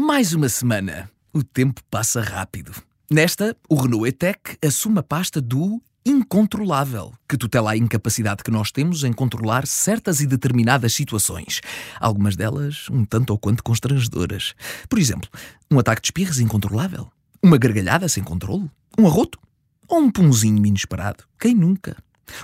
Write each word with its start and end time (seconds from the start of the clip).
Mais 0.00 0.32
uma 0.32 0.48
semana. 0.48 1.10
O 1.32 1.42
tempo 1.42 1.80
passa 1.90 2.22
rápido. 2.22 2.72
Nesta, 3.10 3.56
o 3.68 3.74
Renault 3.74 4.08
E-Tech 4.08 4.56
assume 4.64 5.00
a 5.00 5.02
pasta 5.02 5.40
do 5.40 5.82
incontrolável, 6.06 7.12
que 7.28 7.36
tutela 7.36 7.72
a 7.72 7.76
incapacidade 7.76 8.44
que 8.44 8.50
nós 8.52 8.70
temos 8.70 9.02
em 9.02 9.12
controlar 9.12 9.66
certas 9.66 10.20
e 10.20 10.26
determinadas 10.28 10.92
situações. 10.92 11.60
Algumas 11.98 12.36
delas 12.36 12.86
um 12.92 13.04
tanto 13.04 13.30
ou 13.30 13.38
quanto 13.40 13.64
constrangedoras. 13.64 14.54
Por 14.88 15.00
exemplo, 15.00 15.28
um 15.68 15.80
ataque 15.80 16.00
de 16.00 16.06
espirros 16.06 16.38
incontrolável? 16.38 17.10
Uma 17.42 17.58
gargalhada 17.58 18.08
sem 18.08 18.22
controle? 18.22 18.70
Um 18.96 19.04
arroto? 19.04 19.36
Ou 19.88 19.98
um 19.98 20.12
punzinho 20.12 20.64
inesperado? 20.64 21.24
Quem 21.40 21.56
nunca? 21.56 21.96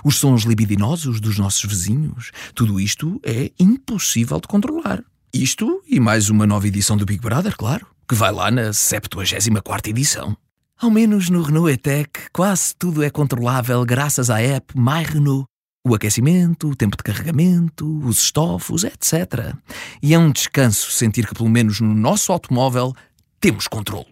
Os 0.03 0.17
sons 0.17 0.43
libidinosos 0.43 1.21
dos 1.21 1.39
nossos 1.39 1.63
vizinhos? 1.63 2.31
Tudo 2.53 2.81
isto 2.81 3.17
é 3.23 3.49
impossível 3.57 4.41
de 4.41 4.47
controlar. 4.49 5.01
Isto 5.35 5.83
e 5.85 5.99
mais 5.99 6.29
uma 6.29 6.47
nova 6.47 6.65
edição 6.65 6.95
do 6.95 7.05
Big 7.05 7.19
Brother, 7.19 7.57
claro, 7.57 7.85
que 8.07 8.15
vai 8.15 8.31
lá 8.31 8.49
na 8.49 8.71
74 8.71 9.89
edição. 9.89 10.37
Ao 10.79 10.89
menos 10.89 11.29
no 11.29 11.41
Renault 11.41 11.73
E-Tech, 11.73 12.09
quase 12.31 12.73
tudo 12.73 13.03
é 13.03 13.09
controlável 13.09 13.83
graças 13.83 14.29
à 14.29 14.41
app 14.41 14.73
My 14.79 15.03
Renault. 15.03 15.45
O 15.85 15.93
aquecimento, 15.93 16.69
o 16.69 16.75
tempo 16.75 16.95
de 16.95 17.03
carregamento, 17.03 17.85
os 18.07 18.19
estofos, 18.19 18.85
etc. 18.85 19.53
E 20.01 20.13
é 20.13 20.17
um 20.17 20.31
descanso 20.31 20.89
sentir 20.89 21.27
que, 21.27 21.35
pelo 21.35 21.49
menos 21.49 21.81
no 21.81 21.93
nosso 21.93 22.31
automóvel, 22.31 22.93
temos 23.41 23.67
controle. 23.67 24.07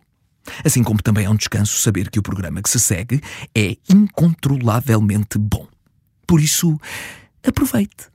Assim 0.66 0.84
como 0.84 1.02
também 1.02 1.26
é 1.26 1.30
um 1.30 1.38
descanso 1.38 1.80
saber 1.80 2.12
que 2.12 2.20
o 2.20 2.24
programa 2.24 2.62
que 2.62 2.70
se 2.70 2.82
segue 2.82 3.22
é 3.56 3.78
incontrolavelmente 3.90 5.38
bom. 5.38 5.70
Por 6.28 6.42
isso, 6.42 6.78
aproveite. 7.48 8.12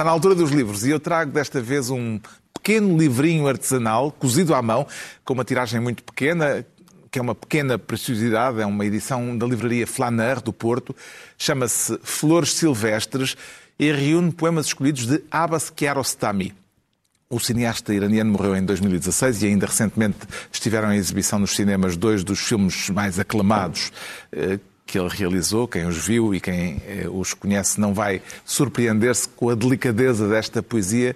Está 0.00 0.06
na 0.06 0.12
altura 0.12 0.34
dos 0.34 0.50
livros. 0.50 0.86
E 0.86 0.88
eu 0.88 0.98
trago 0.98 1.30
desta 1.30 1.60
vez 1.60 1.90
um 1.90 2.18
pequeno 2.54 2.96
livrinho 2.96 3.46
artesanal, 3.46 4.10
cozido 4.10 4.54
à 4.54 4.62
mão, 4.62 4.86
com 5.26 5.34
uma 5.34 5.44
tiragem 5.44 5.78
muito 5.78 6.02
pequena, 6.02 6.64
que 7.10 7.18
é 7.18 7.22
uma 7.22 7.34
pequena 7.34 7.78
preciosidade, 7.78 8.62
é 8.62 8.64
uma 8.64 8.86
edição 8.86 9.36
da 9.36 9.46
livraria 9.46 9.86
Flaneur, 9.86 10.40
do 10.40 10.54
Porto, 10.54 10.96
chama-se 11.36 11.98
Flores 12.02 12.54
Silvestres 12.54 13.36
e 13.78 13.92
reúne 13.92 14.32
poemas 14.32 14.68
escolhidos 14.68 15.04
de 15.04 15.22
Abbas 15.30 15.68
Kiarostami. 15.68 16.54
O 17.28 17.38
cineasta 17.38 17.92
iraniano 17.92 18.32
morreu 18.32 18.56
em 18.56 18.64
2016 18.64 19.42
e 19.42 19.48
ainda 19.48 19.66
recentemente 19.66 20.16
estiveram 20.50 20.94
em 20.94 20.96
exibição 20.96 21.38
nos 21.38 21.54
cinemas 21.54 21.94
dois 21.94 22.24
dos 22.24 22.40
filmes 22.40 22.88
mais 22.88 23.18
aclamados. 23.18 23.92
Eh, 24.32 24.58
que 24.90 24.98
ele 24.98 25.08
realizou. 25.08 25.68
Quem 25.68 25.86
os 25.86 25.96
viu 25.96 26.34
e 26.34 26.40
quem 26.40 26.82
eh, 26.86 27.06
os 27.10 27.32
conhece 27.32 27.80
não 27.80 27.94
vai 27.94 28.20
surpreender-se 28.44 29.28
com 29.28 29.48
a 29.48 29.54
delicadeza 29.54 30.28
desta 30.28 30.62
poesia 30.62 31.14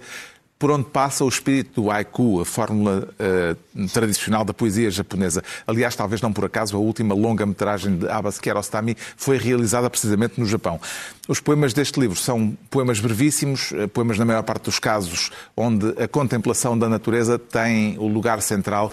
por 0.59 0.71
onde 0.71 0.85
passa 0.85 1.25
o 1.25 1.29
espírito 1.29 1.83
do 1.83 1.91
haiku, 1.91 2.41
a 2.41 2.45
fórmula 2.45 3.07
uh, 3.21 3.89
tradicional 3.89 4.45
da 4.45 4.55
poesia 4.55 4.91
japonesa. 4.91 5.43
Aliás, 5.67 5.95
talvez 5.95 6.23
não 6.23 6.33
por 6.33 6.45
acaso, 6.45 6.75
a 6.75 6.79
última 6.79 7.15
longa-metragem 7.15 7.99
de 7.99 8.09
Abbas 8.09 8.39
Kiarostami 8.39 8.97
foi 9.15 9.37
realizada 9.37 9.91
precisamente 9.91 10.41
no 10.41 10.47
Japão. 10.47 10.81
Os 11.29 11.41
poemas 11.41 11.75
deste 11.75 12.01
livro 12.01 12.17
são 12.17 12.57
poemas 12.71 12.99
brevíssimos, 12.99 13.73
eh, 13.73 13.87
poemas 13.89 14.19
na 14.19 14.25
maior 14.25 14.43
parte 14.43 14.65
dos 14.65 14.79
casos 14.79 15.31
onde 15.55 15.89
a 16.03 16.09
contemplação 16.09 16.79
da 16.79 16.89
natureza 16.89 17.39
tem 17.39 17.99
o 17.99 18.07
lugar 18.07 18.41
central. 18.41 18.91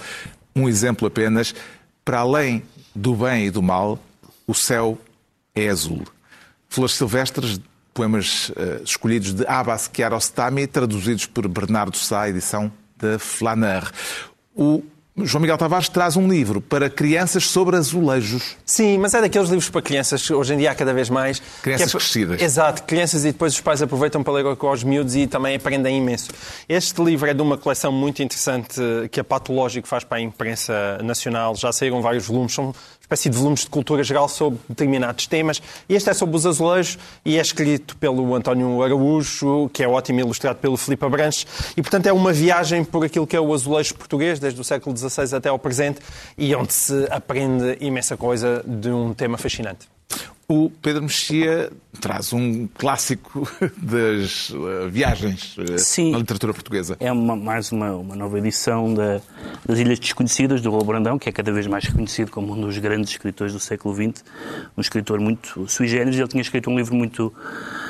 Um 0.54 0.68
exemplo 0.68 1.08
apenas, 1.08 1.56
para 2.04 2.20
além 2.20 2.64
do 2.94 3.16
bem 3.16 3.46
e 3.46 3.50
do 3.50 3.62
mal, 3.62 3.98
o 4.48 4.54
céu 4.54 4.98
é 5.56 5.70
azul. 5.70 6.04
Flores 6.70 6.96
Silvestres, 6.96 7.60
poemas 7.94 8.50
uh, 8.50 8.84
escolhidos 8.84 9.34
de 9.34 9.46
Abbas 9.46 9.88
Kiarostami, 9.88 10.68
traduzidos 10.68 11.26
por 11.26 11.48
Bernardo 11.48 11.98
Sá, 11.98 12.30
edição 12.30 12.72
da 12.98 13.20
Flaneur. 13.20 13.92
O 14.56 14.84
João 15.18 15.42
Miguel 15.42 15.58
Tavares 15.58 15.90
traz 15.90 16.16
um 16.16 16.28
livro 16.28 16.62
para 16.62 16.90
crianças 16.90 17.46
sobre 17.46 17.76
azulejos. 17.76 18.56
Sim, 18.66 18.98
mas 18.98 19.14
é 19.14 19.20
daqueles 19.20 19.50
livros 19.50 19.70
para 19.70 19.82
crianças, 19.82 20.30
hoje 20.32 20.54
em 20.54 20.58
dia 20.58 20.72
há 20.72 20.76
cada 20.76 20.94
vez 20.94 21.10
mais. 21.10 21.42
Crianças 21.62 21.90
é... 21.90 21.98
crescidas. 21.98 22.42
Exato, 22.42 22.84
crianças 22.84 23.26
e 23.26 23.32
depois 23.32 23.54
os 23.54 23.62
pais 23.62 23.82
aproveitam 23.82 24.24
para 24.24 24.34
ler 24.34 24.56
com 24.56 24.72
os 24.72 24.84
miúdos 24.84 25.16
e 25.16 25.28
também 25.28 25.56
aprendem 25.56 25.98
imenso. 25.98 26.30
Este 26.68 27.04
livro 27.04 27.30
é 27.30 27.34
de 27.34 27.42
uma 27.42 27.58
coleção 27.58 27.92
muito 27.92 28.24
interessante 28.24 28.80
que 29.12 29.20
a 29.20 29.24
Patológico 29.24 29.88
faz 29.88 30.06
para 30.06 30.18
a 30.18 30.22
imprensa 30.22 30.98
nacional. 31.04 31.56
Já 31.56 31.74
saíram 31.74 32.02
vários 32.02 32.26
volumes, 32.26 32.54
são 32.54 32.74
espécie 33.12 33.30
de 33.30 33.38
volumes 33.38 33.62
de 33.62 33.68
cultura 33.68 34.04
geral 34.04 34.30
sobre 34.30 34.60
determinados 34.70 35.28
temas. 35.28 35.62
Este 35.90 36.10
é 36.10 36.14
sobre 36.14 36.38
os 36.38 36.46
azulejos 36.46 36.98
e 37.26 37.38
é 37.38 37.42
escrito 37.42 37.98
pelo 37.98 38.34
António 38.34 38.82
Araújo, 38.82 39.70
que 39.74 39.84
é 39.84 39.88
ótimo 39.88 40.22
ilustrado 40.22 40.60
pelo 40.60 40.78
Filipe 40.78 41.04
Abranches. 41.04 41.46
E, 41.76 41.82
portanto, 41.82 42.08
é 42.08 42.14
uma 42.14 42.32
viagem 42.32 42.86
por 42.86 43.04
aquilo 43.06 43.28
que 43.28 43.36
é 43.36 43.42
o 43.42 43.54
azulejo 43.54 43.96
português, 43.96 44.40
desde 44.40 44.62
o 44.62 44.64
século 44.64 44.96
XVI 44.96 45.36
até 45.36 45.50
ao 45.50 45.60
presente, 45.60 46.00
e 46.38 46.56
onde 46.56 46.74
se 46.74 47.06
aprende 47.12 47.78
imensa 47.82 48.16
coisa 48.16 48.64
de 48.66 48.90
um 48.90 49.14
tema 49.14 49.38
fascinante. 49.38 49.91
O 50.52 50.70
Pedro 50.70 51.04
Mexia 51.04 51.72
traz 52.02 52.34
um 52.34 52.68
clássico 52.68 53.50
das 53.82 54.50
uh, 54.50 54.90
viagens 54.90 55.56
uh, 55.58 55.80
Sim, 55.80 56.12
na 56.12 56.18
literatura 56.18 56.54
portuguesa. 56.54 56.98
É 57.00 57.10
uma, 57.10 57.38
mais 57.38 57.72
uma, 57.72 57.96
uma 57.96 58.18
nova 58.18 58.38
edição 58.38 58.94
da, 58.94 59.22
das 59.66 59.80
Ilhas 59.80 59.98
Desconhecidas, 59.98 60.60
do 60.60 60.70
Raul 60.70 60.84
Brandão, 60.84 61.18
que 61.18 61.30
é 61.30 61.32
cada 61.32 61.54
vez 61.54 61.68
mais 61.68 61.86
reconhecido 61.86 62.30
como 62.32 62.52
um 62.52 62.60
dos 62.60 62.78
grandes 62.80 63.12
escritores 63.12 63.54
do 63.54 63.62
século 63.62 63.96
XX, 63.96 64.26
um 64.76 64.82
escritor 64.82 65.22
muito 65.22 65.66
sui 65.70 65.88
generis. 65.88 66.20
Ele 66.20 66.28
tinha 66.28 66.42
escrito 66.42 66.70
um 66.70 66.76
livro 66.76 66.96
muito 66.96 67.34
eh, 67.38 67.81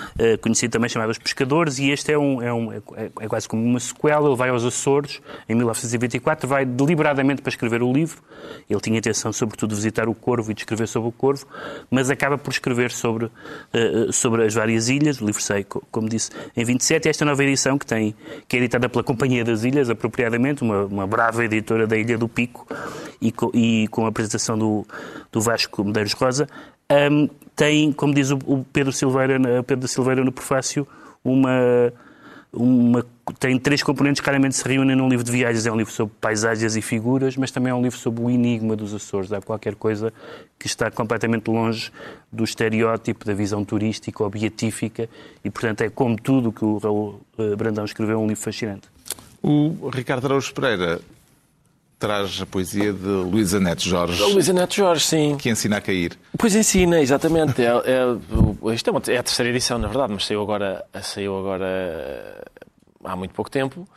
conhecido 0.42 0.72
também 0.72 0.90
chamado 0.90 1.10
Os 1.10 1.18
Pescadores, 1.18 1.80
e 1.80 1.90
este 1.90 2.12
é, 2.12 2.18
um, 2.18 2.42
é, 2.42 2.54
um, 2.54 2.72
é, 2.72 2.82
é, 3.20 3.28
quase 3.28 3.48
como 3.48 3.64
uma 3.64 3.80
sequela. 3.80 4.28
Ele 4.28 4.36
vai 4.36 4.50
aos 4.50 4.64
Açores 4.64 5.22
em 5.48 5.56
1924, 5.56 6.48
vai 6.48 6.66
deliberadamente 6.66 7.42
para 7.42 7.50
escrever 7.50 7.82
o 7.82 7.92
livro. 7.92 8.22
Ele 8.70 8.80
tinha 8.80 8.98
intenção, 8.98 9.32
sobretudo, 9.32 9.70
de 9.70 9.76
visitar 9.76 10.08
o 10.08 10.14
Corvo 10.14 10.52
e 10.52 10.54
de 10.54 10.62
escrever 10.62 10.88
sobre 10.88 11.10
o 11.10 11.12
Corvo, 11.12 11.46
mas 11.90 12.10
acaba 12.10 12.38
por 12.38 12.52
escrever 12.52 12.92
sobre, 12.92 13.26
uh, 13.26 14.12
sobre 14.12 14.46
as 14.46 14.54
várias 14.54 14.90
ilhas. 14.90 15.22
O 15.22 15.26
livro 15.26 15.42
sai, 15.42 15.64
como 15.64 16.10
disse, 16.10 16.32
em 16.56 16.64
27. 16.64 17.10
Esta 17.10 17.26
nova 17.26 17.44
edição, 17.44 17.78
que, 17.78 17.86
tem, 17.86 18.16
que 18.48 18.58
é 18.58 18.60
editada 18.60 18.90
pela 18.90 19.04
Companhia 19.04 19.44
das 19.44 19.64
Ilhas, 19.64 19.90
apropriadamente, 19.90 20.62
uma, 20.62 20.86
uma 20.86 21.08
brava 21.08 21.44
editora 21.44 21.88
da 21.88 21.98
Ilha 21.98 22.18
do 22.18 22.28
Pico, 22.28 22.68
e 23.22 23.32
com, 23.32 23.52
e 23.54 23.88
com 23.90 24.06
a 24.06 24.10
apresentação 24.10 24.58
do, 24.58 24.86
do 25.32 25.40
Vasco 25.40 25.84
Medeiros 25.84 26.14
Rosa, 26.14 26.48
um, 26.92 27.30
tem, 27.62 27.92
como 27.92 28.12
diz 28.12 28.32
o 28.32 28.66
Pedro 28.74 28.92
Silveira, 28.92 29.40
Pedro 29.62 29.88
Silveira 29.88 30.26
no 30.26 30.32
prefácio, 30.32 30.88
uma, 31.24 31.94
uma, 32.52 33.06
tem 33.38 33.60
três 33.60 33.84
componentes 33.84 34.20
que 34.20 34.24
claramente 34.24 34.56
se 34.56 34.68
reúnem 34.68 34.96
num 34.96 35.08
livro 35.08 35.24
de 35.24 35.32
viagens. 35.32 35.68
É 35.68 35.72
um 35.72 35.76
livro 35.76 35.94
sobre 35.94 36.12
paisagens 36.20 36.76
e 36.76 36.82
figuras, 36.82 37.38
mas 37.38 37.52
também 37.52 37.70
é 37.70 37.76
um 37.76 37.82
livro 37.84 38.00
sobre 38.00 38.24
o 38.24 38.32
enigma 38.32 38.76
dos 38.76 38.96
Açores. 38.96 39.32
Há 39.32 39.40
qualquer 39.42 39.76
coisa 39.76 40.12
que 40.58 40.66
está 40.66 40.90
completamente 40.90 41.52
longe 41.52 41.92
do 42.32 42.44
estereótipo 42.44 43.24
da 43.26 43.36
visão 43.36 43.64
turística 43.64 44.24
ou 44.24 44.30
beatífica 44.32 45.08
e, 45.46 45.52
portanto, 45.52 45.82
é 45.82 45.90
como 45.92 46.20
tudo 46.20 46.52
que 46.52 46.66
o 46.66 46.80
Raul 46.80 47.22
eh, 47.38 47.56
Brandão 47.56 47.86
escreveu, 47.86 48.20
um 48.20 48.28
livro 48.28 48.42
fascinante. 48.44 48.90
O 49.44 49.92
Ricardo 49.94 50.26
Araújo 50.26 50.52
Pereira 50.52 51.00
traz 52.02 52.42
a 52.42 52.48
poesia 52.48 52.92
de 52.92 53.08
Luísa 53.08 53.60
Neto 53.60 53.84
Jorge. 53.84 54.22
Luísa 54.24 54.52
Neto 54.52 54.74
Jorge, 54.74 55.06
sim. 55.06 55.38
Que 55.38 55.52
ensina 55.52 55.78
a 55.78 55.82
cair. 55.82 56.18
Pois 56.36 56.56
ensina, 56.56 57.00
exatamente. 57.00 57.62
É, 57.62 57.68
é, 57.68 58.74
isto 58.74 58.90
é, 58.90 58.92
uma, 58.92 59.02
é 59.08 59.18
a 59.18 59.24
terceira 59.24 59.52
edição, 59.52 59.78
na 59.78 59.88
verdade, 59.88 60.12
mas 60.12 60.26
saiu 60.26 60.42
agora, 60.42 60.84
saiu 61.04 61.38
agora 61.38 61.66
eh, 61.68 62.44
há 63.04 63.16
muito 63.16 63.36
pouco 63.36 63.52
tempo. 63.52 63.88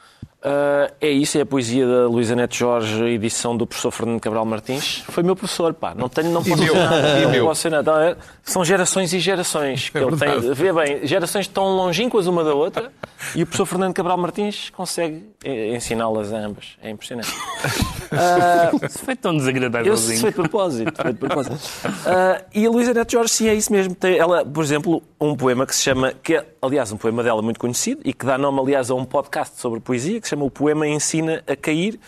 Uh, 0.44 0.92
é 1.00 1.08
isso, 1.08 1.38
é 1.38 1.40
a 1.40 1.46
poesia 1.46 1.86
da 1.86 2.06
Luísa 2.06 2.36
Neto 2.36 2.54
Jorge, 2.54 3.02
edição 3.04 3.56
do 3.56 3.66
professor 3.66 3.90
Fernando 3.90 4.20
Cabral 4.20 4.44
Martins. 4.44 5.02
Foi 5.08 5.22
meu 5.22 5.34
professor, 5.34 5.72
pá, 5.72 5.94
não 5.94 6.06
tenho, 6.06 6.28
não 6.28 6.44
posso 6.44 6.60
dizer 6.60 6.74
nada. 6.74 7.28
Não 7.38 7.46
posso 7.46 7.70
nada. 7.70 8.18
São 8.42 8.62
gerações 8.62 9.14
e 9.14 9.20
gerações 9.20 9.88
que 9.88 9.96
é 9.96 10.02
ele 10.02 10.14
tem. 10.18 10.52
Vê 10.52 10.70
bem, 10.70 11.06
gerações 11.06 11.48
tão 11.48 11.74
longínquas 11.74 12.26
uma 12.26 12.44
da 12.44 12.52
outra 12.52 12.92
e 13.34 13.42
o 13.42 13.46
professor 13.46 13.64
Fernando 13.64 13.94
Cabral 13.94 14.18
Martins 14.18 14.68
consegue 14.68 15.24
ensiná-las 15.42 16.30
a 16.30 16.36
ambas. 16.36 16.76
É 16.82 16.90
impressionante. 16.90 17.32
Uh, 17.64 18.86
Isso 18.86 18.98
foi 19.00 19.16
tão 19.16 19.36
desagradável. 19.36 19.92
Isso 19.92 20.20
foi 20.20 20.30
de 20.30 20.34
propósito. 20.36 20.92
Foi 21.02 21.12
de 21.12 21.18
propósito. 21.18 21.54
Uh, 21.54 22.44
e 22.54 22.66
a 22.66 22.70
Luísa 22.70 22.94
Neto 22.94 23.12
Jorge, 23.12 23.32
sim, 23.32 23.48
é 23.48 23.54
isso 23.54 23.72
mesmo. 23.72 23.94
Tem 23.94 24.18
ela, 24.18 24.44
por 24.44 24.62
exemplo, 24.62 25.02
um 25.20 25.34
poema 25.34 25.66
que 25.66 25.74
se 25.74 25.82
chama, 25.82 26.12
que 26.22 26.34
é, 26.36 26.46
aliás, 26.60 26.92
um 26.92 26.96
poema 26.96 27.22
dela 27.22 27.42
muito 27.42 27.58
conhecido 27.58 28.00
e 28.04 28.12
que 28.12 28.24
dá 28.24 28.38
nome, 28.38 28.60
aliás, 28.60 28.90
a 28.90 28.94
um 28.94 29.04
podcast 29.04 29.60
sobre 29.60 29.80
poesia 29.80 30.20
que 30.20 30.26
se 30.26 30.30
chama 30.30 30.44
O 30.44 30.50
Poema 30.50 30.86
Ensina 30.86 31.42
a 31.46 31.56
Cair. 31.56 31.98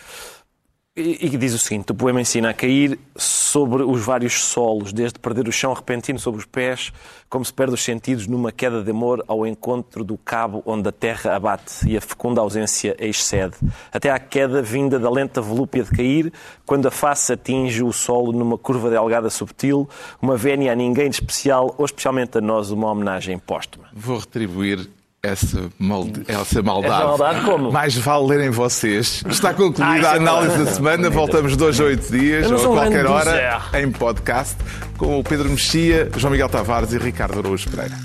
E, 0.97 1.27
e 1.27 1.29
diz 1.37 1.53
o 1.53 1.59
seguinte: 1.59 1.91
o 1.91 1.95
poema 1.95 2.19
ensina 2.19 2.49
a 2.49 2.53
cair 2.55 2.99
sobre 3.15 3.83
os 3.83 4.03
vários 4.03 4.41
solos, 4.41 4.91
desde 4.91 5.19
perder 5.19 5.47
o 5.47 5.51
chão 5.51 5.71
repentino 5.71 6.17
sobre 6.17 6.39
os 6.39 6.45
pés, 6.45 6.91
como 7.29 7.45
se 7.45 7.53
perde 7.53 7.75
os 7.75 7.83
sentidos 7.83 8.25
numa 8.25 8.51
queda 8.51 8.81
de 8.81 8.89
amor 8.89 9.23
ao 9.27 9.45
encontro 9.45 10.03
do 10.03 10.17
cabo 10.17 10.63
onde 10.65 10.89
a 10.89 10.91
terra 10.91 11.35
abate 11.35 11.87
e 11.87 11.95
a 11.95 12.01
fecunda 12.01 12.41
ausência 12.41 12.95
excede, 12.99 13.55
até 13.93 14.09
à 14.09 14.17
queda 14.17 14.59
vinda 14.59 14.97
da 14.97 15.09
lenta 15.09 15.39
volúpia 15.39 15.83
de 15.83 15.91
cair, 15.91 16.33
quando 16.65 16.87
a 16.87 16.91
face 16.91 17.31
atinge 17.31 17.83
o 17.83 17.93
solo 17.93 18.31
numa 18.31 18.57
curva 18.57 18.89
delgada 18.89 19.29
subtil, 19.29 19.87
uma 20.19 20.35
vénia 20.35 20.71
a 20.71 20.75
ninguém 20.75 21.11
de 21.11 21.17
especial, 21.17 21.75
ou 21.77 21.85
especialmente 21.85 22.39
a 22.39 22.41
nós, 22.41 22.71
uma 22.71 22.89
homenagem 22.89 23.37
póstuma. 23.37 23.87
Vou 23.93 24.17
retribuir 24.17 24.89
essa, 25.27 25.69
maldi- 25.79 26.23
essa 26.27 26.61
maldade. 26.61 26.93
Essa 26.93 27.05
maldade 27.05 27.41
como? 27.45 27.71
Mais 27.71 27.95
vale 27.95 28.25
lerem 28.27 28.49
vocês. 28.49 29.23
Está 29.29 29.53
concluída 29.53 30.07
Ah, 30.09 30.11
a 30.11 30.15
é 30.15 30.17
análise 30.17 30.57
da 30.63 30.71
semana. 30.71 31.09
Voltamos 31.09 31.55
dois 31.55 31.79
a 31.79 31.83
oito 31.85 32.11
dias, 32.11 32.49
ou 32.51 32.57
a 32.57 32.81
qualquer 32.81 33.05
hora, 33.05 33.61
em 33.81 33.91
podcast, 33.91 34.55
com 34.97 35.19
o 35.19 35.23
Pedro 35.23 35.49
Mexia, 35.49 36.09
João 36.17 36.31
Miguel 36.31 36.49
Tavares 36.49 36.93
e 36.93 36.97
Ricardo 36.97 37.39
Araújo 37.39 37.69
Pereira. 37.69 37.95